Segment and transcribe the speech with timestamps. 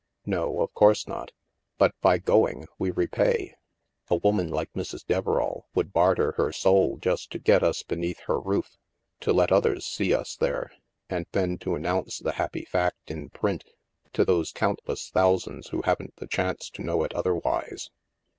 [0.25, 1.29] "No, of course not.
[1.77, 3.53] But by going, we repay.
[4.09, 5.05] A woman like Mrs.
[5.05, 8.77] Deverall would barter her soul just to get us beneath her roof,
[9.19, 10.71] to let others see us there,
[11.07, 13.63] and then to announce the happy fact in print
[14.13, 17.91] to those countless thousands who haven't the chance to know it otherwise.